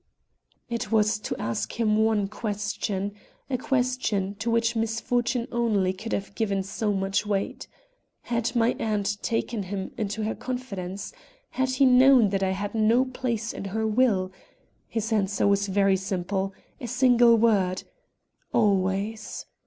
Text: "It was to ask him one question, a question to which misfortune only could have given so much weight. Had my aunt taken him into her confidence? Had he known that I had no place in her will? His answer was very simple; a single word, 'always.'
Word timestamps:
"It 0.67 0.91
was 0.91 1.19
to 1.19 1.35
ask 1.39 1.79
him 1.79 1.95
one 1.95 2.27
question, 2.27 3.13
a 3.51 3.57
question 3.59 4.33
to 4.39 4.49
which 4.49 4.75
misfortune 4.75 5.47
only 5.51 5.93
could 5.93 6.11
have 6.11 6.33
given 6.33 6.63
so 6.63 6.91
much 6.91 7.23
weight. 7.23 7.67
Had 8.21 8.55
my 8.55 8.71
aunt 8.79 9.21
taken 9.21 9.61
him 9.61 9.91
into 9.99 10.23
her 10.23 10.33
confidence? 10.33 11.13
Had 11.51 11.69
he 11.69 11.85
known 11.85 12.29
that 12.31 12.41
I 12.41 12.49
had 12.49 12.73
no 12.73 13.05
place 13.05 13.53
in 13.53 13.65
her 13.65 13.85
will? 13.85 14.31
His 14.87 15.13
answer 15.13 15.45
was 15.47 15.67
very 15.67 15.97
simple; 15.97 16.55
a 16.79 16.87
single 16.87 17.37
word, 17.37 17.83
'always.' 18.53 19.45